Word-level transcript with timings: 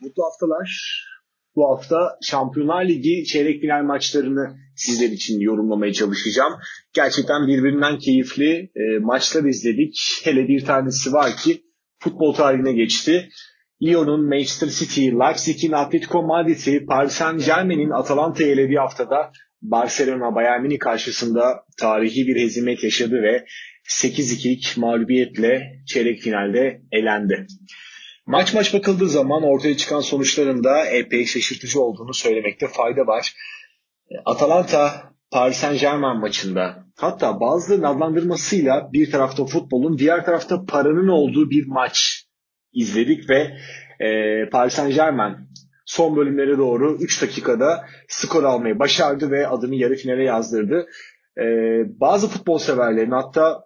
Mutlu 0.00 0.24
haftalar. 0.24 0.68
Bu 1.56 1.68
hafta 1.68 2.18
Şampiyonlar 2.22 2.88
Ligi 2.88 3.24
çeyrek 3.24 3.60
final 3.60 3.82
maçlarını 3.82 4.56
sizler 4.76 5.08
için 5.08 5.40
yorumlamaya 5.40 5.92
çalışacağım. 5.92 6.52
Gerçekten 6.92 7.46
birbirinden 7.46 7.98
keyifli 7.98 8.70
e, 8.76 8.98
maçlar 9.00 9.44
izledik. 9.44 10.20
Hele 10.24 10.48
bir 10.48 10.64
tanesi 10.64 11.12
var 11.12 11.36
ki 11.36 11.62
futbol 11.98 12.34
tarihine 12.34 12.72
geçti. 12.72 13.28
Lyon'un 13.82 14.28
Manchester 14.28 14.68
City, 14.68 15.00
Leipzig'in 15.00 15.72
Atletico 15.72 16.22
Madrid'i, 16.22 16.86
Paris 16.86 17.12
Saint 17.12 17.46
Germain'in 17.46 17.90
Atalanta'yı 17.90 18.52
elediği 18.52 18.78
haftada 18.78 19.32
Barcelona 19.62 20.34
Bayern 20.34 20.62
Münih 20.62 20.78
karşısında 20.78 21.64
tarihi 21.78 22.26
bir 22.26 22.36
hezimet 22.36 22.84
yaşadı 22.84 23.22
ve 23.22 23.44
8-2'lik 23.88 24.76
mağlubiyetle 24.76 25.62
çeyrek 25.86 26.20
finalde 26.20 26.82
elendi. 26.92 27.46
Maç 28.28 28.54
maç 28.54 28.74
bakıldığı 28.74 29.08
zaman 29.08 29.42
ortaya 29.42 29.76
çıkan 29.76 30.00
sonuçların 30.00 30.64
da 30.64 30.86
epey 30.86 31.26
şaşırtıcı 31.26 31.80
olduğunu 31.80 32.14
söylemekte 32.14 32.68
fayda 32.68 33.06
var. 33.06 33.34
Atalanta 34.24 35.12
Paris 35.30 35.56
Saint 35.56 35.80
Germain 35.80 36.20
maçında 36.20 36.84
hatta 36.96 37.40
bazı 37.40 37.74
adlandırmasıyla 37.74 38.90
bir 38.92 39.10
tarafta 39.10 39.44
futbolun 39.44 39.98
diğer 39.98 40.24
tarafta 40.24 40.64
paranın 40.64 41.08
olduğu 41.08 41.50
bir 41.50 41.66
maç 41.66 42.24
izledik 42.72 43.30
ve 43.30 43.56
e, 44.06 44.08
Paris 44.50 44.74
Saint 44.74 44.94
Germain 44.94 45.36
son 45.86 46.16
bölümlere 46.16 46.58
doğru 46.58 46.96
3 47.00 47.22
dakikada 47.22 47.84
skor 48.08 48.44
almayı 48.44 48.78
başardı 48.78 49.30
ve 49.30 49.48
adını 49.48 49.74
yarı 49.74 49.94
finale 49.94 50.22
yazdırdı. 50.22 50.86
E, 51.38 51.44
bazı 52.00 52.28
futbol 52.28 52.58
severlerin 52.58 53.10
hatta 53.10 53.64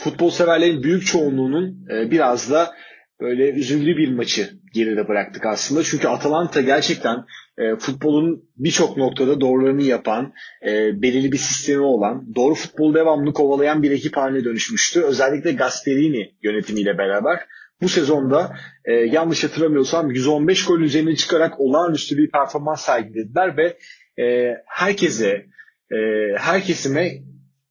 futbol 0.00 0.30
severlerin 0.30 0.82
büyük 0.82 1.06
çoğunluğunun 1.06 1.86
e, 1.90 2.10
biraz 2.10 2.50
da 2.50 2.74
böyle 3.20 3.50
üzüldüğü 3.50 3.96
bir 3.96 4.12
maçı 4.12 4.50
geride 4.74 5.08
bıraktık 5.08 5.46
aslında. 5.46 5.82
Çünkü 5.82 6.08
Atalanta 6.08 6.60
gerçekten 6.60 7.16
e, 7.58 7.76
futbolun 7.76 8.44
birçok 8.56 8.96
noktada 8.96 9.40
doğrularını 9.40 9.82
yapan, 9.82 10.32
e, 10.66 11.02
belirli 11.02 11.32
bir 11.32 11.36
sistemi 11.36 11.82
olan, 11.82 12.34
doğru 12.34 12.54
futbolu 12.54 12.94
devamlı 12.94 13.32
kovalayan 13.32 13.82
bir 13.82 13.90
ekip 13.90 14.16
haline 14.16 14.44
dönüşmüştü. 14.44 15.02
Özellikle 15.02 15.52
Gasperini 15.52 16.34
yönetimiyle 16.42 16.98
beraber. 16.98 17.40
Bu 17.82 17.88
sezonda 17.88 18.56
e, 18.84 18.92
yanlış 18.92 19.44
hatırlamıyorsam 19.44 20.10
115 20.10 20.66
gol 20.66 20.80
üzerine 20.80 21.16
çıkarak 21.16 21.60
olağanüstü 21.60 22.16
bir 22.16 22.30
performans 22.30 22.84
sergilediler 22.84 23.56
ve 23.56 23.76
e, 24.22 24.56
herkese, 24.66 25.46
e, 25.92 25.96
her 26.36 26.62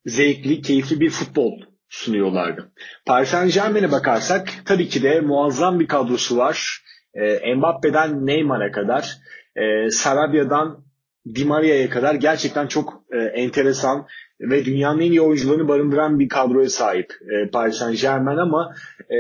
zevkli, 0.06 0.62
keyifli 0.62 1.00
bir 1.00 1.10
futbol 1.10 1.69
sunuyorlardı. 1.90 2.72
Paris 3.06 3.30
Saint 3.30 3.54
Germain'e 3.54 3.92
bakarsak 3.92 4.50
tabii 4.66 4.88
ki 4.88 5.04
de 5.04 5.22
muazzam 5.22 5.80
bir 5.80 5.88
kadrosu 5.88 6.38
var. 6.38 6.84
E, 7.14 7.56
Mbappe'den 7.56 8.26
Neymar'a 8.26 8.72
kadar, 8.72 9.18
e, 9.56 9.90
Sarabia'dan 9.90 10.84
Di 11.36 11.46
Maria'ya 11.46 11.90
kadar 11.90 12.16
gerçekten 12.16 12.68
çok 12.68 13.04
e, 13.12 13.18
enteresan 13.18 14.08
ve 14.40 14.66
dünyanın 14.66 15.00
en 15.00 15.12
iyi 15.12 15.22
oyuncularını 15.22 15.68
barındıran 15.68 16.20
bir 16.20 16.30
kadroya 16.30 16.70
sahip 16.70 17.14
e, 17.22 17.50
Paris 17.50 17.76
Saint 17.76 18.02
Germain 18.02 18.38
ama 18.38 18.76
e, 19.10 19.18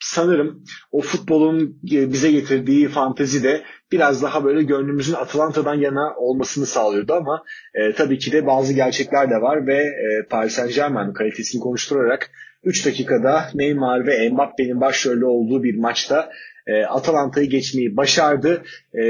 sanırım 0.00 0.64
o 0.92 1.00
futbolun 1.00 1.80
e, 1.92 2.12
bize 2.12 2.30
getirdiği 2.30 2.88
fantezi 2.88 3.42
de 3.42 3.62
biraz 3.92 4.22
daha 4.22 4.44
böyle 4.44 4.62
gönlümüzün 4.62 5.14
Atlanta'dan 5.14 5.74
yana 5.74 6.14
olmasını 6.16 6.66
sağlıyordu 6.66 7.12
ama 7.12 7.42
e, 7.74 7.92
tabii 7.92 8.18
ki 8.18 8.32
de 8.32 8.46
bazı 8.46 8.72
gerçekler 8.72 9.30
de 9.30 9.34
var 9.34 9.66
ve 9.66 9.76
e, 9.76 10.28
Paris 10.30 10.52
Saint 10.52 10.74
Germain 10.74 11.12
kalitesini 11.12 11.60
konuşturarak 11.60 12.30
3 12.64 12.86
dakikada 12.86 13.50
Neymar 13.54 14.06
ve 14.06 14.30
Mbappe'nin 14.30 14.80
başrolü 14.80 15.24
olduğu 15.24 15.62
bir 15.62 15.78
maçta 15.78 16.30
e, 16.66 16.84
Atalanta'yı 16.84 17.50
geçmeyi 17.50 17.96
başardı. 17.96 18.62
E, 18.94 19.00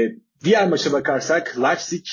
diğer 0.43 0.67
maça 0.67 0.93
bakarsak 0.93 1.55
Leipzig 1.61 2.05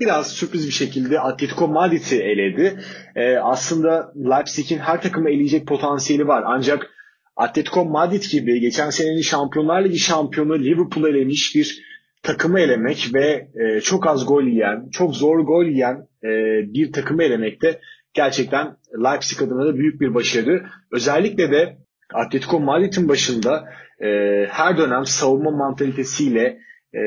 biraz 0.00 0.26
sürpriz 0.32 0.66
bir 0.66 0.72
şekilde 0.72 1.20
Atletico 1.20 1.68
Madrid'i 1.68 2.16
eledi. 2.16 2.80
E, 3.16 3.36
aslında 3.36 4.12
Leipzig'in 4.16 4.78
her 4.78 5.02
takımı 5.02 5.30
eleyecek 5.30 5.66
potansiyeli 5.66 6.26
var 6.26 6.42
ancak 6.46 6.97
Atletico 7.38 7.84
Madrid 7.84 8.22
gibi 8.30 8.60
geçen 8.60 8.90
senenin 8.90 9.22
Şampiyonlar 9.22 9.84
Ligi 9.84 9.98
şampiyonu 9.98 10.58
Liverpool 10.58 11.08
elemiş 11.08 11.54
bir 11.54 11.84
takımı 12.22 12.60
elemek 12.60 13.10
ve 13.14 13.48
e, 13.54 13.80
çok 13.80 14.06
az 14.06 14.26
gol 14.26 14.42
yiyen, 14.42 14.88
çok 14.92 15.16
zor 15.16 15.38
gol 15.38 15.64
yiyen 15.64 16.08
e, 16.24 16.28
bir 16.74 16.92
takımı 16.92 17.22
elemek 17.22 17.62
de 17.62 17.80
gerçekten 18.14 18.76
Leipzig 19.04 19.42
adına 19.42 19.66
da 19.66 19.76
büyük 19.76 20.00
bir 20.00 20.14
başarı. 20.14 20.66
Özellikle 20.92 21.50
de 21.50 21.78
Atletico 22.14 22.60
Madrid'in 22.60 23.08
başında 23.08 23.64
e, 24.00 24.06
her 24.50 24.78
dönem 24.78 25.06
savunma 25.06 25.50
mantalitesiyle 25.50 26.58
e, 26.94 27.00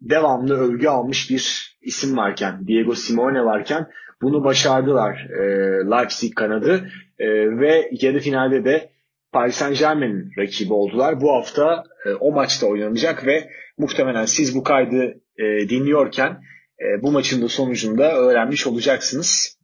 devamlı 0.00 0.58
övgü 0.58 0.88
almış 0.88 1.30
bir 1.30 1.74
isim 1.82 2.16
varken, 2.16 2.66
Diego 2.66 2.94
Simone 2.94 3.44
varken 3.44 3.86
bunu 4.22 4.44
başardılar 4.44 5.26
e, 5.30 5.44
Leipzig 5.90 6.34
kanadı 6.34 6.88
e, 7.18 7.26
ve 7.58 7.90
yarı 8.00 8.18
finalde 8.18 8.64
de 8.64 8.93
Paris 9.34 9.54
Saint 9.54 9.78
Germain'in 9.78 10.30
rakibi 10.38 10.72
oldular. 10.72 11.20
Bu 11.20 11.32
hafta 11.32 11.84
e, 12.06 12.10
o 12.20 12.32
maçta 12.32 12.66
oynanacak 12.66 13.26
ve 13.26 13.48
muhtemelen 13.78 14.24
siz 14.24 14.54
bu 14.54 14.62
kaydı 14.62 15.14
e, 15.38 15.68
dinliyorken 15.68 16.30
e, 16.80 17.02
bu 17.02 17.12
maçın 17.12 17.42
da 17.42 17.48
sonucunda 17.48 18.12
öğrenmiş 18.12 18.66
olacaksınız. 18.66 19.58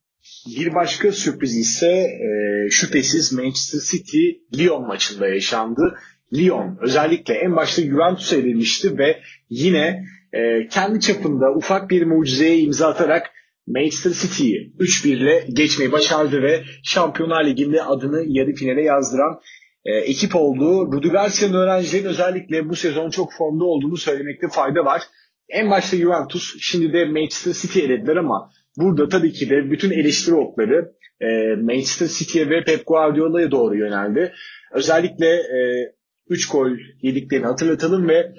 Bir 0.57 0.75
başka 0.75 1.13
sürpriz 1.13 1.57
ise 1.57 1.87
e, 1.87 2.31
şüphesiz 2.71 3.33
Manchester 3.33 3.81
City 3.91 4.29
Lyon 4.59 4.87
maçında 4.87 5.29
yaşandı. 5.29 5.99
Lyon 6.35 6.79
özellikle 6.81 7.35
en 7.35 7.57
başta 7.57 7.83
Juventus'a 7.83 8.37
edilmişti 8.37 8.99
ve 8.99 9.21
yine 9.51 10.05
e, 10.33 10.69
kendi 10.69 11.01
çapında 11.01 11.55
ufak 11.57 11.91
bir 11.91 12.05
mucizeye 12.05 12.59
imza 12.59 12.89
atarak 12.89 13.31
Manchester 13.67 14.11
City'yi 14.11 14.73
3-1 14.79 15.09
ile 15.09 15.47
geçmeyi 15.53 15.93
başardı 15.93 16.43
ve 16.43 16.63
Şampiyonlar 16.83 17.45
Ligi'nde 17.45 17.83
adını 17.83 18.25
yarı 18.27 18.53
finale 18.53 18.83
yazdıran 18.83 19.41
e, 19.85 19.93
ekip 19.93 20.37
olduğu 20.37 20.93
Rudi 20.93 21.09
Garcia'nın 21.09 21.55
öğrencilerin 21.55 22.05
özellikle 22.05 22.69
bu 22.69 22.77
sezon 22.77 23.11
çok 23.11 23.33
formda 23.33 23.65
olduğunu 23.65 23.97
söylemekte 23.97 24.49
fayda 24.49 24.85
var. 24.85 25.03
En 25.49 25.71
başta 25.71 25.97
Juventus, 25.97 26.57
şimdi 26.61 26.93
de 26.93 27.05
Manchester 27.05 27.53
City 27.53 27.81
elediler 27.81 28.17
ama 28.17 28.51
burada 28.77 29.09
tabii 29.09 29.33
ki 29.33 29.51
de 29.51 29.71
bütün 29.71 29.91
eleştiri 29.91 30.35
okları 30.35 30.93
e, 31.21 31.27
Manchester 31.55 32.07
City'ye 32.07 32.51
ve 32.51 32.65
Pep 32.65 32.87
Guardiola'ya 32.87 33.51
doğru 33.51 33.77
yöneldi. 33.77 34.33
Özellikle 34.73 35.27
e, 35.27 35.93
3 36.29 36.49
gol 36.49 36.71
yediklerini 37.03 37.47
hatırlatalım 37.47 38.09
ve 38.09 38.33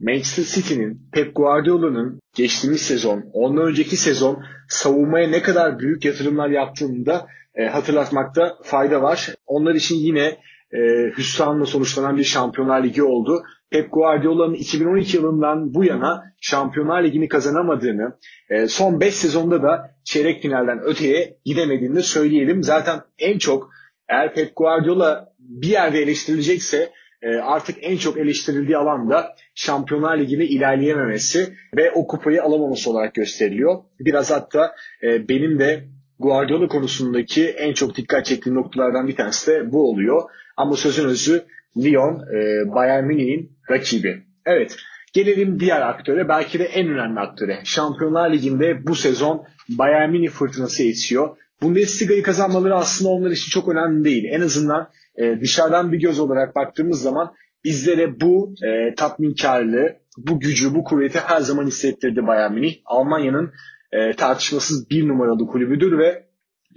Manchester 0.00 0.44
City'nin, 0.44 1.10
Pep 1.12 1.36
Guardiola'nın 1.36 2.20
geçtiğimiz 2.36 2.80
sezon, 2.80 3.24
ondan 3.32 3.66
önceki 3.66 3.96
sezon 3.96 4.42
savunmaya 4.68 5.28
ne 5.28 5.42
kadar 5.42 5.78
büyük 5.78 6.04
yatırımlar 6.04 6.50
yaptığını 6.50 7.06
da 7.06 7.26
e, 7.54 7.64
hatırlatmakta 7.64 8.58
fayda 8.62 9.02
var. 9.02 9.34
Onlar 9.46 9.74
için 9.74 9.96
yine 9.96 10.38
e, 10.72 10.78
hüsranla 11.18 11.66
sonuçlanan 11.66 12.16
bir 12.16 12.24
Şampiyonlar 12.24 12.84
Ligi 12.84 13.02
oldu. 13.02 13.42
Pep 13.70 13.92
Guardiola'nın 13.92 14.54
2012 14.54 15.16
yılından 15.16 15.74
bu 15.74 15.84
yana 15.84 16.24
Şampiyonlar 16.40 17.04
Ligi'ni 17.04 17.28
kazanamadığını, 17.28 18.18
e, 18.50 18.66
son 18.66 19.00
5 19.00 19.14
sezonda 19.14 19.62
da 19.62 19.90
çeyrek 20.04 20.42
finalden 20.42 20.80
öteye 20.84 21.36
gidemediğini 21.44 21.96
de 21.96 22.02
söyleyelim. 22.02 22.62
Zaten 22.62 23.00
en 23.18 23.38
çok 23.38 23.70
eğer 24.08 24.34
Pep 24.34 24.56
Guardiola 24.56 25.32
bir 25.38 25.68
yerde 25.68 26.02
eleştirilecekse 26.02 26.90
e, 27.22 27.36
artık 27.36 27.76
en 27.80 27.96
çok 27.96 28.18
eleştirildiği 28.18 28.76
alan 28.76 29.10
da 29.10 29.34
Şampiyonlar 29.54 30.18
Ligi'ne 30.18 30.44
ilerleyememesi 30.44 31.54
ve 31.76 31.90
o 31.90 32.06
kupayı 32.06 32.42
alamaması 32.42 32.90
olarak 32.90 33.14
gösteriliyor. 33.14 33.82
Biraz 34.00 34.30
hatta 34.30 34.74
e, 35.02 35.28
benim 35.28 35.58
de 35.58 35.84
Guardiola 36.20 36.68
konusundaki 36.68 37.46
en 37.48 37.72
çok 37.72 37.96
dikkat 37.96 38.26
çektiğim 38.26 38.58
noktalardan 38.58 39.08
bir 39.08 39.16
tanesi 39.16 39.50
de 39.50 39.72
bu 39.72 39.90
oluyor. 39.90 40.22
Ama 40.56 40.76
sözün 40.76 41.08
özü 41.08 41.44
Lyon 41.76 42.14
e, 42.14 42.70
Bayern 42.74 43.04
Münih'in 43.04 43.52
rakibi. 43.70 44.22
Evet 44.46 44.76
gelelim 45.12 45.60
diğer 45.60 45.80
aktöre 45.80 46.28
belki 46.28 46.58
de 46.58 46.64
en 46.64 46.88
önemli 46.88 47.20
aktöre. 47.20 47.60
Şampiyonlar 47.64 48.32
Ligi'nde 48.32 48.86
bu 48.86 48.94
sezon 48.94 49.44
Bayern 49.68 50.10
Münih 50.10 50.30
fırtınası 50.30 50.82
esiyor. 50.82 51.36
Bundesliga'yı 51.62 52.22
kazanmaları 52.22 52.74
aslında 52.74 53.10
onlar 53.10 53.30
için 53.30 53.50
çok 53.50 53.68
önemli 53.68 54.04
değil. 54.04 54.24
En 54.30 54.40
azından 54.40 54.88
e, 55.16 55.40
dışarıdan 55.40 55.92
bir 55.92 56.00
göz 56.00 56.20
olarak 56.20 56.56
baktığımız 56.56 57.02
zaman 57.02 57.34
bizlere 57.64 58.20
bu 58.20 58.54
e, 58.64 58.94
tatminkarlığı, 58.94 59.96
bu 60.18 60.40
gücü, 60.40 60.74
bu 60.74 60.84
kuvveti 60.84 61.18
her 61.18 61.40
zaman 61.40 61.66
hissettirdi 61.66 62.26
Bayern 62.26 62.52
Münih. 62.52 62.74
Almanya'nın 62.84 63.52
e, 63.92 64.12
tartışmasız 64.16 64.90
bir 64.90 65.08
numaralı 65.08 65.46
kulübüdür 65.46 65.98
ve 65.98 66.26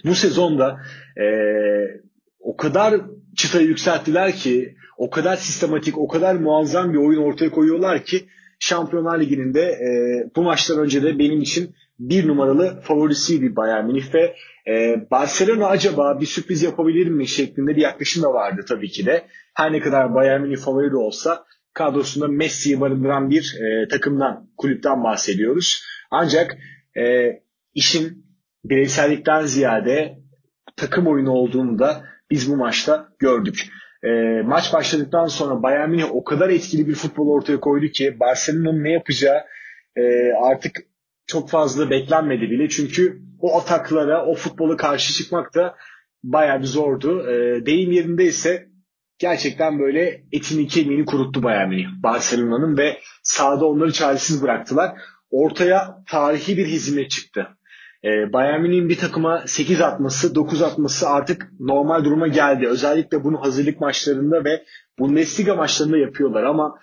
bu 0.06 0.16
sezonda 0.16 0.78
e, 1.18 1.26
o 2.40 2.58
kadar 2.58 3.02
çıtayı 3.36 3.68
yükselttiler 3.68 4.32
ki 4.32 4.76
o 4.98 5.10
kadar 5.10 5.36
sistematik, 5.36 5.98
o 5.98 6.08
kadar 6.08 6.36
muazzam 6.36 6.94
bir 6.94 6.98
oyun 6.98 7.22
ortaya 7.22 7.50
koyuyorlar 7.52 8.04
ki 8.04 8.26
Şampiyonlar 8.60 9.20
Ligi'nin 9.20 9.54
de 9.54 9.62
e, 9.62 9.90
bu 10.36 10.44
maçtan 10.44 10.80
önce 10.80 11.04
de 11.04 11.20
benim 11.20 11.42
için 11.42 11.76
bir 12.00 12.28
numaralı 12.28 12.82
favorisiydi 12.82 13.56
Bayern 13.56 13.86
Münih 13.86 14.14
ve 14.14 14.36
e, 14.68 15.06
Barcelona 15.12 15.68
acaba 15.68 16.20
bir 16.20 16.26
sürpriz 16.26 16.64
yapabilir 16.64 17.08
mi 17.08 17.28
şeklinde 17.28 17.76
bir 17.76 17.82
yaklaşım 17.82 18.24
da 18.24 18.34
vardı 18.34 18.66
tabii 18.68 18.90
ki 18.90 19.06
de. 19.06 19.26
Her 19.54 19.74
ne 19.74 19.80
kadar 19.80 20.16
Bayern 20.16 20.42
Münih 20.42 20.58
favori 20.58 20.96
olsa 20.96 21.46
kadrosunda 21.74 22.28
Messi'yi 22.28 22.82
barındıran 22.82 23.30
bir 23.30 23.56
e, 23.62 23.88
takımdan, 23.88 24.50
kulüpten 24.58 25.04
bahsediyoruz. 25.04 25.84
Ancak 26.12 26.58
e, 26.98 27.40
işin 27.74 28.26
bireysellikten 28.66 29.46
ziyade 29.46 30.20
takım 30.76 31.08
oyunu 31.08 31.32
olduğunu 31.32 31.80
da 31.80 32.04
biz 32.32 32.52
bu 32.52 32.58
maçta 32.58 33.08
gördük. 33.20 33.68
E, 34.04 34.42
maç 34.46 34.74
başladıktan 34.74 35.28
sonra 35.28 35.64
Bayern 35.64 35.90
Münih 35.90 36.16
o 36.16 36.24
kadar 36.24 36.50
etkili 36.50 36.88
bir 36.88 36.96
futbol 36.96 37.28
ortaya 37.28 37.60
koydu 37.60 37.88
ki 37.88 38.20
Barcelona'nın 38.20 38.84
ne 38.84 38.92
yapacağı 38.92 39.38
e, 39.96 40.34
artık 40.44 40.78
çok 41.28 41.50
fazla 41.50 41.90
beklenmedi 41.90 42.42
bile. 42.42 42.70
Çünkü 42.70 43.22
o 43.40 43.58
ataklara, 43.58 44.26
o 44.26 44.36
futbolu 44.36 44.78
karşı 44.78 45.14
çıkmak 45.14 45.56
da 45.56 45.76
bayağı 46.24 46.60
bir 46.60 46.66
zordu. 46.66 47.30
E, 47.30 47.66
deyim 47.66 47.92
yerinde 47.92 48.24
ise 48.24 48.68
gerçekten 49.18 49.80
böyle 49.80 50.24
etini 50.32 50.68
kemiğini 50.68 51.06
kuruttu 51.06 51.44
Bayern 51.44 51.70
Münih 51.70 51.88
Barcelona'nın 52.04 52.78
ve 52.78 52.98
sahada 53.24 53.66
onları 53.66 53.92
çaresiz 53.92 54.44
bıraktılar. 54.44 54.92
Ortaya 55.34 56.04
tarihi 56.10 56.58
bir 56.58 56.66
hizmet 56.66 57.12
çıktı. 57.12 57.48
Ee, 58.04 58.34
Bayern 58.34 58.62
Münih'in 58.62 58.90
bir 58.90 58.98
takıma 58.98 59.44
8 59.48 59.82
atması, 59.82 60.36
9 60.36 60.62
atması 60.62 61.10
artık 61.10 61.52
normal 61.60 62.06
duruma 62.06 62.28
geldi. 62.28 62.68
Özellikle 62.68 63.24
bunu 63.24 63.42
hazırlık 63.42 63.82
maçlarında 63.82 64.44
ve 64.44 64.64
Bundesliga 65.00 65.56
maçlarında 65.56 65.98
yapıyorlar 65.98 66.44
ama 66.44 66.80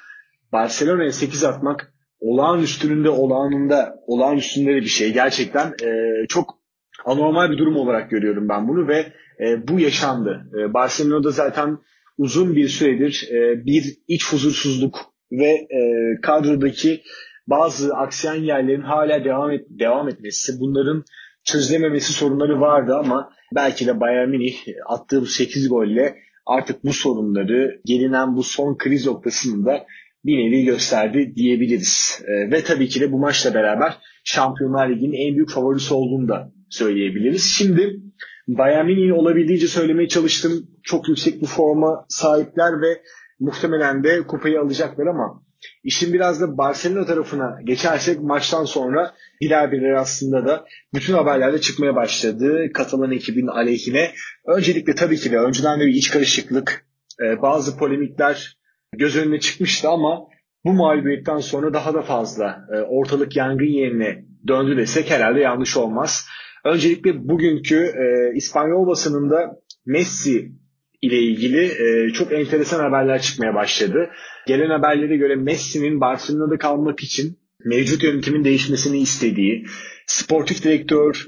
Barcelona'ya 0.52 1.12
8 1.12 1.44
atmak 1.44 1.92
olağanüstünün 2.20 3.04
de 3.04 3.10
olağanında, 3.10 3.94
olağanüstünde 4.06 4.74
de 4.74 4.80
bir 4.80 4.86
şey. 4.86 5.12
Gerçekten 5.12 5.66
e, 5.66 6.26
çok 6.28 6.58
anormal 7.04 7.50
bir 7.50 7.58
durum 7.58 7.76
olarak 7.76 8.10
görüyorum 8.10 8.48
ben 8.48 8.68
bunu 8.68 8.88
ve 8.88 9.12
e, 9.40 9.68
bu 9.68 9.80
yaşandı. 9.80 10.50
E, 10.58 10.74
Barcelona'da 10.74 11.30
zaten 11.30 11.78
uzun 12.18 12.56
bir 12.56 12.68
süredir 12.68 13.28
e, 13.32 13.66
bir 13.66 13.98
iç 14.08 14.32
huzursuzluk 14.32 14.98
ve 15.32 15.50
e, 15.50 15.80
kadrodaki 16.22 17.02
bazı 17.46 17.94
aksiyen 17.94 18.34
yerlerin 18.34 18.82
hala 18.82 19.24
devam 19.24 19.50
et, 19.50 19.66
devam 19.70 20.08
etmesi, 20.08 20.52
bunların 20.60 21.04
çözülememesi 21.44 22.12
sorunları 22.12 22.60
vardı 22.60 22.96
ama 22.96 23.30
belki 23.54 23.86
de 23.86 24.00
Bayern 24.00 24.28
Münih 24.28 24.56
attığı 24.86 25.20
bu 25.20 25.26
8 25.26 25.68
golle 25.68 26.16
artık 26.46 26.84
bu 26.84 26.92
sorunları 26.92 27.80
gelinen 27.84 28.36
bu 28.36 28.42
son 28.42 28.76
kriz 28.78 29.06
noktasında 29.06 29.86
bir 30.24 30.36
nevi 30.38 30.64
gösterdi 30.64 31.32
diyebiliriz. 31.36 32.22
E, 32.26 32.50
ve 32.50 32.64
tabii 32.64 32.88
ki 32.88 33.00
de 33.00 33.12
bu 33.12 33.18
maçla 33.18 33.54
beraber 33.54 33.98
Şampiyonlar 34.24 34.90
Ligi'nin 34.90 35.28
en 35.28 35.34
büyük 35.34 35.50
favorisi 35.50 35.94
olduğunu 35.94 36.28
da 36.28 36.52
söyleyebiliriz. 36.68 37.54
Şimdi 37.58 38.00
Bayern 38.48 38.86
Münih'i 38.86 39.12
olabildiğince 39.12 39.66
söylemeye 39.66 40.08
çalıştım. 40.08 40.52
Çok 40.82 41.08
yüksek 41.08 41.42
bir 41.42 41.46
forma 41.46 42.04
sahipler 42.08 42.82
ve 42.82 43.02
muhtemelen 43.40 44.04
de 44.04 44.22
kupayı 44.26 44.60
alacaklar 44.60 45.06
ama 45.06 45.42
işin 45.84 46.12
biraz 46.12 46.40
da 46.40 46.58
Barcelona 46.58 47.06
tarafına 47.06 47.58
geçersek 47.64 48.20
maçtan 48.20 48.64
sonra 48.64 49.14
birer 49.40 49.72
birer 49.72 49.92
aslında 49.92 50.46
da 50.46 50.64
bütün 50.94 51.14
haberlerde 51.14 51.60
çıkmaya 51.60 51.96
başladı 51.96 52.72
Katalan 52.74 53.12
ekibinin 53.12 53.46
aleyhine. 53.46 54.12
Öncelikle 54.46 54.94
tabii 54.94 55.16
ki 55.16 55.32
de 55.32 55.38
önceden 55.38 55.80
de 55.80 55.86
bir 55.86 55.94
iç 55.94 56.10
karışıklık, 56.10 56.86
e, 57.22 57.42
bazı 57.42 57.76
polemikler 57.76 58.56
göz 58.92 59.16
önüne 59.16 59.40
çıkmıştı 59.40 59.88
ama 59.88 60.26
bu 60.64 60.72
mağlubiyetten 60.72 61.38
sonra 61.38 61.74
daha 61.74 61.94
da 61.94 62.02
fazla 62.02 62.66
e, 62.74 62.80
ortalık 62.80 63.36
yangın 63.36 63.78
yerine 63.78 64.24
döndü 64.48 64.76
desek 64.76 65.10
herhalde 65.10 65.40
yanlış 65.40 65.76
olmaz. 65.76 66.26
Öncelikle 66.64 67.28
bugünkü 67.28 67.76
e, 67.76 68.36
İspanyol 68.36 68.86
basınında 68.86 69.56
Messi 69.86 70.52
ile 71.02 71.18
ilgili 71.18 71.64
e, 71.64 72.12
çok 72.12 72.32
enteresan 72.32 72.80
haberler 72.80 73.22
çıkmaya 73.22 73.54
başladı. 73.54 74.10
Gelen 74.46 74.70
haberlere 74.70 75.16
göre 75.16 75.36
Messi'nin 75.36 76.00
Barcelona'da 76.00 76.58
kalmak 76.58 77.00
için 77.00 77.38
mevcut 77.64 78.04
yönetimin 78.04 78.44
değişmesini 78.44 78.98
istediği, 78.98 79.64
sportif 80.06 80.64
direktör 80.64 81.26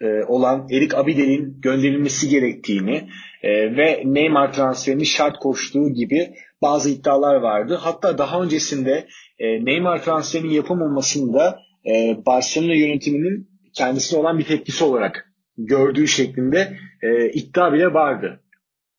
e, 0.00 0.24
olan 0.28 0.66
Erik 0.70 0.94
Abidel'in 0.94 1.60
gönderilmesi 1.60 2.28
gerektiğini 2.28 3.08
e, 3.42 3.76
ve 3.76 4.02
Neymar 4.04 4.52
transferini 4.52 5.06
şart 5.06 5.38
koştuğu 5.38 5.92
gibi 5.94 6.34
bazı 6.62 6.90
iddialar 6.90 7.34
vardı. 7.34 7.78
Hatta 7.80 8.18
daha 8.18 8.42
öncesinde 8.42 9.06
e, 9.38 9.64
Neymar 9.64 10.02
transferinin 10.02 10.50
yapılmamasını 10.50 11.34
da 11.34 11.58
e, 11.86 12.16
Barcelona 12.26 12.74
yönetiminin 12.74 13.48
kendisine 13.74 14.20
olan 14.20 14.38
bir 14.38 14.44
tepkisi 14.44 14.84
olarak 14.84 15.32
gördüğü 15.58 16.08
şeklinde 16.08 16.76
e, 17.02 17.30
iddia 17.30 17.72
bile 17.72 17.86
vardı. 17.86 18.40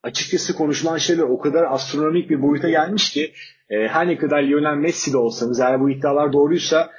Açıkçası 0.04 0.56
konuşulan 0.56 0.98
şeyler 0.98 1.24
o 1.24 1.40
kadar 1.40 1.64
astronomik 1.70 2.30
bir 2.30 2.42
boyuta 2.42 2.70
gelmiş 2.70 3.12
ki 3.12 3.34
e, 3.70 3.88
her 3.88 4.08
ne 4.08 4.18
kadar 4.18 4.44
Lionel 4.44 4.78
Messi 4.78 5.14
de 5.14 5.18
olsanız 5.18 5.60
eğer 5.60 5.80
bu 5.80 5.90
iddialar 5.90 6.34
doğruysa 6.34 6.92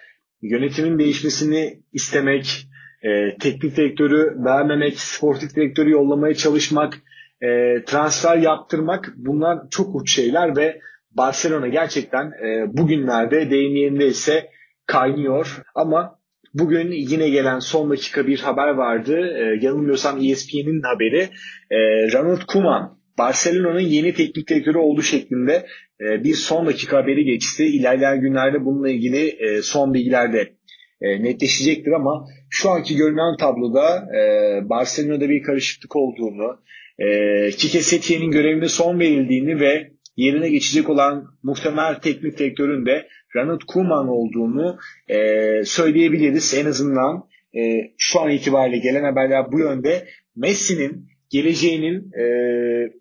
yönetimin 0.42 0.98
değişmesini 0.98 1.82
istemek, 1.92 2.68
e, 3.02 3.36
teknik 3.38 3.76
direktörü 3.76 4.44
vermemek, 4.44 5.00
sportif 5.00 5.56
direktörü 5.56 5.90
yollamaya 5.90 6.34
çalışmak, 6.34 6.94
e, 7.42 7.48
transfer 7.86 8.36
yaptırmak 8.36 9.12
bunlar 9.16 9.58
çok 9.70 9.94
uç 9.94 10.14
şeyler 10.14 10.56
ve 10.56 10.80
Barcelona 11.10 11.68
gerçekten 11.68 12.26
e, 12.26 12.76
bugünlerde 12.76 13.50
deyim 13.50 13.76
yerinde 13.76 14.06
ise 14.06 14.50
kaynıyor. 14.86 15.62
Ama 15.74 16.18
Bugün 16.54 16.92
yine 16.92 17.28
gelen 17.28 17.58
son 17.58 17.90
dakika 17.90 18.26
bir 18.26 18.38
haber 18.38 18.68
vardı. 18.68 19.16
E, 19.36 19.66
yanılmıyorsam 19.66 20.18
ESPN'in 20.18 20.82
haberi. 20.82 21.28
E, 21.70 21.78
Ronald 22.12 22.42
Koeman 22.46 22.98
Barcelona'nın 23.18 23.80
yeni 23.80 24.14
teknik 24.14 24.48
direktörü 24.48 24.78
olduğu 24.78 25.02
şeklinde 25.02 25.66
e, 26.00 26.24
bir 26.24 26.34
son 26.34 26.66
dakika 26.66 26.96
haberi 26.96 27.24
geçti. 27.24 27.64
İlerleyen 27.64 28.20
günlerde 28.20 28.64
bununla 28.64 28.90
ilgili 28.90 29.28
e, 29.28 29.62
son 29.62 29.94
bilgiler 29.94 30.32
de 30.32 30.52
e, 31.00 31.22
netleşecektir 31.22 31.92
ama 31.92 32.26
şu 32.50 32.70
anki 32.70 32.96
görünen 32.96 33.36
tabloda 33.36 34.08
e, 34.18 34.20
Barcelona'da 34.68 35.28
bir 35.28 35.42
karışıklık 35.42 35.96
olduğunu, 35.96 36.58
e, 36.98 37.50
Kike 37.50 37.80
Setier'in 37.80 38.30
görevine 38.30 38.68
son 38.68 39.00
verildiğini 39.00 39.60
ve 39.60 39.90
yerine 40.16 40.48
geçecek 40.48 40.90
olan 40.90 41.24
muhtemel 41.42 41.94
teknik 41.94 42.38
direktörün 42.38 42.86
de 42.86 43.08
Ronald 43.36 43.60
Koeman 43.66 44.08
olduğunu 44.08 44.78
e, 45.08 45.18
söyleyebiliriz. 45.64 46.54
En 46.54 46.66
azından 46.66 47.28
e, 47.56 47.90
şu 47.98 48.20
an 48.20 48.30
itibariyle 48.30 48.78
gelen 48.78 49.04
haberler 49.04 49.52
bu 49.52 49.58
yönde. 49.58 50.08
Messi'nin 50.36 51.08
geleceğinin 51.30 52.12
e, 52.12 52.24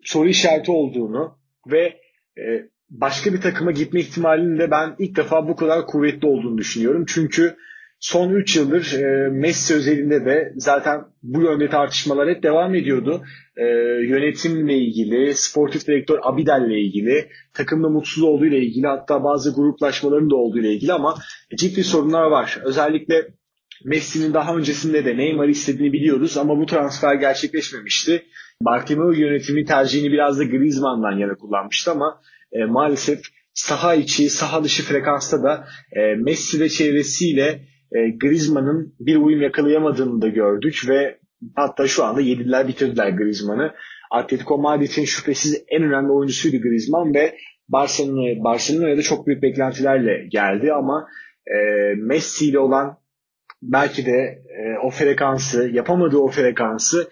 soru 0.02 0.28
işareti 0.28 0.70
olduğunu 0.70 1.38
ve 1.66 2.00
e, 2.38 2.68
başka 2.90 3.32
bir 3.32 3.40
takıma 3.40 3.70
gitme 3.70 4.00
ihtimalinin 4.00 4.58
de 4.58 4.70
ben 4.70 4.96
ilk 4.98 5.16
defa 5.16 5.48
bu 5.48 5.56
kadar 5.56 5.86
kuvvetli 5.86 6.28
olduğunu 6.28 6.58
düşünüyorum. 6.58 7.04
Çünkü 7.08 7.56
son 8.04 8.30
3 8.30 8.56
yıldır 8.56 8.92
e, 8.92 9.28
Messi 9.30 9.74
özelinde 9.74 10.24
de 10.24 10.52
zaten 10.56 11.00
bu 11.22 11.42
yönde 11.42 11.68
tartışmalar 11.68 12.28
hep 12.28 12.42
devam 12.42 12.74
ediyordu. 12.74 13.22
E, 13.56 13.64
yönetimle 14.08 14.78
ilgili, 14.78 15.34
sportif 15.34 15.86
direktör 15.86 16.18
Abidal 16.22 16.70
ile 16.70 16.80
ilgili, 16.80 17.28
takımda 17.54 17.88
mutsuz 17.88 18.22
olduğu 18.22 18.46
ile 18.46 18.58
ilgili 18.58 18.86
hatta 18.86 19.24
bazı 19.24 19.54
gruplaşmaların 19.54 20.30
da 20.30 20.36
olduğu 20.36 20.58
ile 20.58 20.72
ilgili 20.72 20.92
ama 20.92 21.14
ciddi 21.56 21.84
sorunlar 21.84 22.26
var. 22.26 22.58
Özellikle 22.64 23.26
Messi'nin 23.84 24.34
daha 24.34 24.56
öncesinde 24.56 25.04
de 25.04 25.16
Neymar'ı 25.16 25.50
istediğini 25.50 25.92
biliyoruz 25.92 26.36
ama 26.36 26.58
bu 26.58 26.66
transfer 26.66 27.14
gerçekleşmemişti. 27.14 28.22
Bartomeu 28.60 29.12
yönetimi 29.12 29.64
tercihini 29.64 30.12
biraz 30.12 30.38
da 30.38 30.44
Griezmann'dan 30.44 31.18
yana 31.18 31.34
kullanmıştı 31.34 31.90
ama 31.90 32.20
e, 32.52 32.64
maalesef 32.64 33.20
saha 33.54 33.94
içi, 33.94 34.30
saha 34.30 34.64
dışı 34.64 34.82
frekansta 34.82 35.42
da 35.42 35.68
e, 35.92 36.14
Messi 36.14 36.60
ve 36.60 36.68
çevresiyle 36.68 37.73
e, 37.94 38.10
Griezmann'ın 38.10 38.94
bir 39.00 39.16
uyum 39.16 39.42
yakalayamadığını 39.42 40.22
da 40.22 40.28
gördük 40.28 40.82
ve 40.88 41.18
hatta 41.54 41.86
şu 41.86 42.04
anda 42.04 42.20
yediler 42.20 42.68
bitirdiler 42.68 43.08
Griezmann'ı. 43.08 43.74
Atletico 44.10 44.58
Madrid'in 44.58 45.04
şüphesiz 45.04 45.64
en 45.68 45.82
önemli 45.82 46.12
oyuncusuydu 46.12 46.62
Griezmann 46.62 47.14
ve 47.14 47.36
Barcelona 47.68 48.44
Barcelona'ya 48.44 48.96
da 48.96 49.02
çok 49.02 49.26
büyük 49.26 49.42
beklentilerle 49.42 50.26
geldi 50.30 50.72
ama 50.72 51.08
e, 51.46 51.58
Messi 51.96 52.48
ile 52.48 52.58
olan 52.58 52.98
belki 53.62 54.06
de 54.06 54.42
e, 54.60 54.78
o 54.82 54.90
frekansı 54.90 55.68
yapamadığı 55.72 56.18
o 56.18 56.28
frekansı 56.28 57.08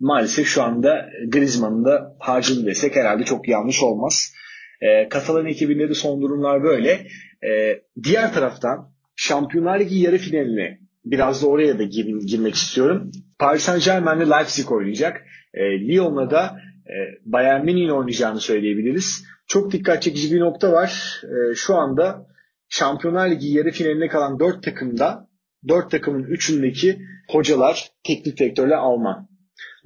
maalesef 0.00 0.46
şu 0.46 0.62
anda 0.62 1.10
Griezmann'ın 1.28 1.84
da 1.84 2.16
harcadı 2.18 2.66
desek 2.66 2.96
herhalde 2.96 3.24
çok 3.24 3.48
yanlış 3.48 3.82
olmaz. 3.82 4.32
E, 4.80 5.08
Katalan 5.08 5.46
ekibinde 5.46 5.88
de 5.88 5.94
son 5.94 6.22
durumlar 6.22 6.62
böyle. 6.62 7.06
E, 7.48 7.82
diğer 8.02 8.32
taraftan 8.32 8.91
Şampiyonlar 9.22 9.80
Ligi 9.80 9.98
yarı 9.98 10.18
finaline 10.18 10.78
biraz 11.04 11.42
da 11.42 11.46
oraya 11.46 11.78
da 11.78 11.82
gir, 11.82 12.06
girmek 12.26 12.54
istiyorum. 12.54 13.10
Paris 13.38 13.62
Saint 13.62 13.84
Germain'le 13.84 14.30
Leipzig 14.30 14.72
oynayacak. 14.72 15.22
E, 15.54 15.88
Lyon'la 15.88 16.30
da 16.30 16.56
e, 16.86 16.94
Bayern 17.24 17.64
Münih'in 17.64 17.88
oynayacağını 17.88 18.40
söyleyebiliriz. 18.40 19.24
Çok 19.46 19.72
dikkat 19.72 20.02
çekici 20.02 20.34
bir 20.34 20.40
nokta 20.40 20.72
var. 20.72 21.20
E, 21.24 21.54
şu 21.54 21.74
anda 21.74 22.26
Şampiyonlar 22.68 23.30
Ligi 23.30 23.48
yarı 23.48 23.70
finaline 23.70 24.08
kalan 24.08 24.40
4 24.40 24.62
takımda 24.62 25.28
4 25.68 25.90
takımın 25.90 26.24
3'ündeki 26.24 26.98
hocalar 27.30 27.88
teknik 28.04 28.38
direktörle 28.38 28.76
Alman. 28.76 29.28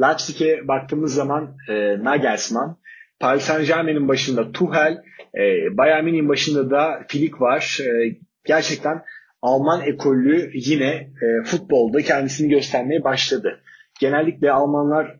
Leipzig'e 0.00 0.68
baktığımız 0.68 1.14
zaman 1.14 1.56
e, 1.68 2.04
Nagelsmann, 2.04 2.78
Paris 3.20 3.42
Saint 3.42 3.66
Germain'in 3.66 4.08
başında 4.08 4.52
Tuchel, 4.52 5.02
e, 5.34 5.76
Bayern 5.76 6.04
Münih'in 6.04 6.28
başında 6.28 6.70
da 6.70 7.04
Flick 7.08 7.40
var. 7.40 7.78
E, 7.82 8.18
gerçekten 8.44 9.02
Alman 9.46 9.82
ekolü 9.82 10.50
yine 10.54 10.86
e, 11.22 11.44
futbolda 11.44 12.02
kendisini 12.02 12.48
göstermeye 12.48 13.04
başladı. 13.04 13.60
Genellikle 14.00 14.52
Almanlar 14.52 15.16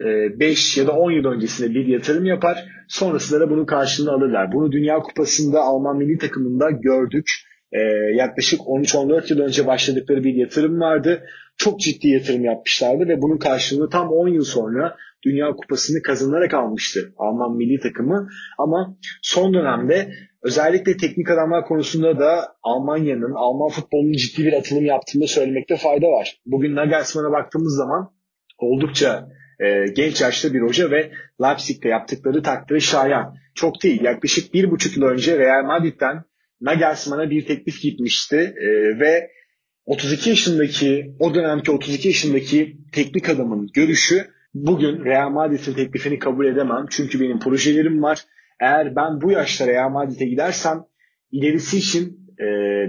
5 0.00 0.78
e, 0.78 0.80
ya 0.80 0.86
da 0.86 0.92
10 0.92 1.10
yıl 1.10 1.24
öncesinde 1.24 1.74
bir 1.74 1.86
yatırım 1.86 2.24
yapar. 2.24 2.64
Sonrasında 2.88 3.40
da 3.40 3.50
bunun 3.50 3.64
karşılığını 3.64 4.12
alırlar. 4.12 4.52
Bunu 4.52 4.72
Dünya 4.72 4.98
Kupası'nda 4.98 5.60
Alman 5.60 5.96
milli 5.96 6.18
takımında 6.18 6.70
gördük. 6.70 7.30
Ee, 7.72 7.78
yaklaşık 8.14 8.60
13-14 8.60 9.32
yıl 9.32 9.40
önce 9.40 9.66
başladıkları 9.66 10.24
bir 10.24 10.34
yatırım 10.34 10.80
vardı. 10.80 11.24
Çok 11.56 11.80
ciddi 11.80 12.08
yatırım 12.08 12.44
yapmışlardı 12.44 13.08
ve 13.08 13.22
bunun 13.22 13.38
karşılığını 13.38 13.90
tam 13.90 14.08
10 14.08 14.28
yıl 14.28 14.44
sonra 14.44 14.96
Dünya 15.24 15.52
Kupası'nı 15.52 16.02
kazanarak 16.02 16.54
almıştı 16.54 17.14
Alman 17.16 17.56
milli 17.56 17.80
takımı. 17.80 18.28
Ama 18.58 18.96
son 19.22 19.54
dönemde 19.54 20.12
özellikle 20.42 20.96
teknik 20.96 21.30
adamlar 21.30 21.64
konusunda 21.64 22.18
da 22.18 22.56
Almanya'nın, 22.62 23.34
Alman 23.34 23.68
futbolunun 23.68 24.12
ciddi 24.12 24.44
bir 24.44 24.52
atılım 24.52 24.84
yaptığını 24.84 25.28
söylemekte 25.28 25.76
fayda 25.76 26.06
var. 26.06 26.40
Bugün 26.46 26.76
Nagelsmann'a 26.76 27.32
baktığımız 27.32 27.76
zaman 27.76 28.12
oldukça 28.58 29.28
e, 29.60 29.86
genç 29.96 30.20
yaşta 30.20 30.54
bir 30.54 30.60
hoca 30.60 30.90
ve 30.90 31.12
Leipzig'te 31.42 31.88
yaptıkları 31.88 32.42
takdiri 32.42 32.80
şayan. 32.80 33.34
Çok 33.54 33.82
değil. 33.82 34.02
Yaklaşık 34.02 34.54
bir 34.54 34.70
buçuk 34.70 34.96
yıl 34.96 35.04
önce 35.04 35.38
Real 35.38 35.64
Madrid'den 35.64 36.24
Nagelsmann'a 36.60 37.30
bir 37.30 37.46
teklif 37.46 37.82
gitmişti 37.82 38.54
e, 38.60 39.00
ve 39.00 39.30
32 39.86 40.30
yaşındaki 40.30 41.14
o 41.18 41.34
dönemki 41.34 41.70
32 41.70 42.08
yaşındaki 42.08 42.76
teknik 42.92 43.28
adamın 43.28 43.68
görüşü 43.74 44.31
bugün 44.54 45.04
Real 45.04 45.30
Madrid'in 45.30 45.74
teklifini 45.74 46.18
kabul 46.18 46.46
edemem. 46.46 46.86
Çünkü 46.90 47.20
benim 47.20 47.38
projelerim 47.38 48.02
var. 48.02 48.24
Eğer 48.60 48.96
ben 48.96 49.20
bu 49.20 49.30
yaşta 49.30 49.66
Real 49.66 49.90
Madrid'e 49.90 50.24
gidersem 50.24 50.84
ilerisi 51.30 51.78
için 51.78 52.22
e, 52.40 52.46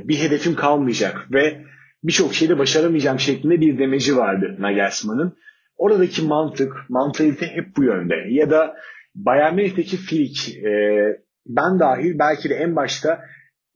bir 0.08 0.20
hedefim 0.20 0.56
kalmayacak 0.56 1.32
ve 1.32 1.62
birçok 2.04 2.34
şeyde 2.34 2.58
başaramayacağım 2.58 3.20
şeklinde 3.20 3.62
bir 3.62 3.78
demeci 3.78 4.18
vardı 4.18 4.56
Nagelsmann'ın. 4.60 5.38
Oradaki 5.78 6.22
mantık, 6.22 6.74
mantalite 6.90 7.48
hep 7.48 7.78
bu 7.78 7.84
yönde. 7.84 8.16
Ya 8.30 8.50
da 8.50 8.76
Bayern 9.16 9.56
Münih'teki 9.56 9.98
Flick, 9.98 10.58
e, 10.58 11.04
ben 11.48 11.80
dahil 11.80 12.20
belki 12.20 12.50
de 12.50 12.56
en 12.56 12.76
başta 12.76 13.22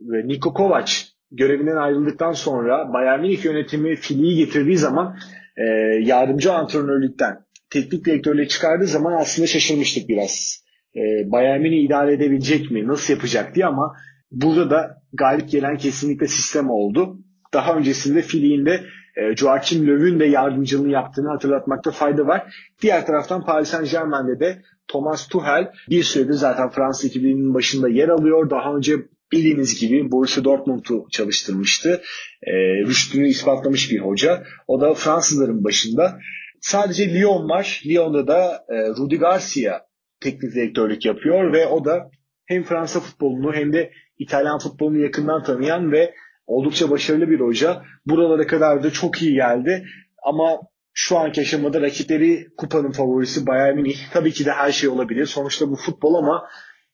e, 0.02 0.28
Niko 0.28 0.54
Kovac 0.54 0.92
görevinden 1.32 1.76
ayrıldıktan 1.76 2.32
sonra 2.32 2.94
Bayern 2.94 3.22
Münih 3.22 3.46
yönetimi 3.46 3.96
Flick'i 3.96 4.36
getirdiği 4.36 4.78
zaman 4.78 5.18
e, 5.58 5.64
yardımcı 6.02 6.54
antrenörlükten 6.54 7.47
teknik 7.70 8.06
direktörlüğe 8.06 8.48
çıkardığı 8.48 8.88
zaman 8.88 9.22
aslında 9.22 9.48
şaşırmıştık 9.48 10.10
biraz. 10.10 10.64
E, 10.96 11.32
Bayern 11.32 11.62
Münih 11.62 11.84
idare 11.84 12.14
edebilecek 12.14 12.72
mi, 12.72 12.88
nasıl 12.88 13.14
yapacak 13.14 13.56
diye 13.56 13.66
ama 13.66 13.96
burada 14.32 14.70
da 14.70 15.02
galip 15.14 15.50
gelen 15.50 15.78
kesinlikle 15.78 16.28
sistem 16.28 16.70
oldu. 16.70 17.18
Daha 17.54 17.76
öncesinde 17.76 18.22
Fili'nin 18.22 18.66
de 18.66 18.84
e, 19.18 19.36
Joachim 19.36 19.88
Löw'ün 19.88 20.20
de 20.20 20.26
yardımcılığını 20.26 20.92
yaptığını 20.92 21.30
hatırlatmakta 21.30 21.92
fayda 21.92 22.28
var. 22.28 22.54
Diğer 22.82 23.06
taraftan 23.06 23.46
Paris 23.46 23.70
Saint 23.70 23.92
Germain'de 23.92 24.40
de 24.40 24.62
Thomas 24.88 25.28
Tuchel 25.28 25.72
bir 25.90 26.04
süredir 26.04 26.34
zaten 26.34 26.70
Fransız 26.70 27.06
ekibinin 27.06 27.54
başında 27.54 27.90
yer 27.90 28.10
alıyor. 28.10 28.50
Daha 28.50 28.76
önce 28.76 28.94
bildiğiniz 29.32 29.80
gibi 29.80 30.12
Borussia 30.12 30.44
Dortmund'u 30.44 31.08
çalıştırmıştı. 31.12 32.02
E, 32.44 32.52
rüştünü 32.88 33.28
ispatlamış 33.28 33.92
bir 33.92 34.00
hoca. 34.00 34.44
O 34.68 34.82
da 34.82 34.94
Fransızların 34.94 35.64
başında. 35.64 36.20
Sadece 36.62 37.14
Lyon 37.14 37.50
var. 37.50 37.82
Lyon'da 37.86 38.28
da 38.28 38.66
e, 38.70 38.90
Rudi 38.90 39.18
Garcia 39.18 39.82
teknik 40.20 40.56
direktörlük 40.56 41.06
yapıyor 41.06 41.54
ve 41.54 41.68
o 41.68 41.86
da 41.86 42.10
hem 42.46 42.64
Fransa 42.64 43.00
futbolunu 43.00 43.54
hem 43.54 43.74
de 43.74 43.92
İtalyan 44.18 44.60
futbolunu 44.60 44.98
yakından 44.98 45.44
tanıyan 45.44 45.92
ve 45.92 46.14
oldukça 46.48 46.90
başarılı 46.90 47.30
bir 47.30 47.40
hoca. 47.40 47.84
Buralara 48.06 48.48
kadar 48.48 48.84
da 48.84 48.92
çok 48.92 49.22
iyi 49.22 49.34
geldi. 49.34 49.86
Ama 50.24 50.60
şu 50.94 51.18
anki 51.18 51.42
aşamada 51.42 51.82
rakipleri 51.82 52.48
kupanın 52.58 52.92
favorisi 52.92 53.48
Bayern 53.48 53.76
Münih. 53.76 53.98
Tabii 54.14 54.32
ki 54.32 54.46
de 54.46 54.52
her 54.52 54.72
şey 54.72 54.90
olabilir. 54.90 55.26
Sonuçta 55.26 55.70
bu 55.70 55.76
futbol 55.76 56.14
ama 56.14 56.48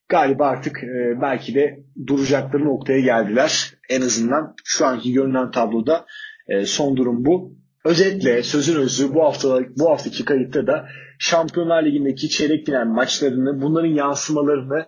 galiba 0.09 0.47
artık 0.47 0.83
e, 0.83 1.21
belki 1.21 1.55
de 1.55 1.79
duracakları 2.07 2.65
noktaya 2.65 2.99
geldiler. 2.99 3.73
En 3.89 4.01
azından 4.01 4.55
şu 4.63 4.85
anki 4.85 5.13
görünen 5.13 5.51
tabloda 5.51 6.05
e, 6.47 6.65
son 6.65 6.97
durum 6.97 7.25
bu. 7.25 7.62
Özetle 7.85 8.43
sözün 8.43 8.75
özü 8.75 9.13
bu 9.13 9.23
hafta 9.23 9.59
bu 9.77 9.89
haftaki 9.89 10.25
kayıtta 10.25 10.67
da 10.67 10.87
Şampiyonlar 11.19 11.85
Ligi'ndeki 11.85 12.29
çeyrek 12.29 12.65
final 12.65 12.85
maçlarını, 12.85 13.61
bunların 13.61 13.93
yansımalarını, 13.93 14.85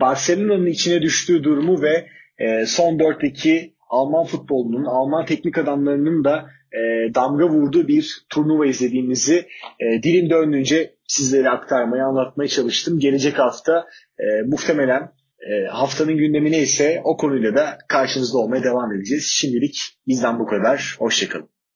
Barcelona'nın 0.00 0.66
içine 0.66 1.02
düştüğü 1.02 1.44
durumu 1.44 1.82
ve 1.82 2.06
e, 2.38 2.66
son 2.66 2.98
dörtteki 2.98 3.74
Alman 3.90 4.24
futbolunun, 4.24 4.84
Alman 4.84 5.26
teknik 5.26 5.58
adamlarının 5.58 6.24
da 6.24 6.46
e, 6.72 7.14
damga 7.14 7.48
vurduğu 7.48 7.88
bir 7.88 8.26
turnuva 8.30 8.66
izlediğimizi 8.66 9.46
e, 9.80 10.02
dilim 10.02 10.30
döndüğünce 10.30 10.94
sizlere 11.06 11.50
aktarmaya, 11.50 12.06
anlatmaya 12.06 12.48
çalıştım. 12.48 12.98
Gelecek 12.98 13.38
hafta 13.38 13.86
e, 14.18 14.24
muhtemelen 14.46 15.12
e, 15.50 15.66
haftanın 15.66 16.16
gündemi 16.16 16.52
neyse 16.52 17.00
o 17.04 17.16
konuyla 17.16 17.56
da 17.56 17.78
karşınızda 17.88 18.38
olmaya 18.38 18.64
devam 18.64 18.92
edeceğiz. 18.92 19.26
Şimdilik 19.26 19.98
bizden 20.06 20.38
bu 20.38 20.46
kadar. 20.46 20.96
Hoşçakalın. 20.98 21.51